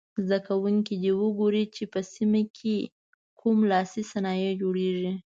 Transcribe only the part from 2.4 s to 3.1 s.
کې یې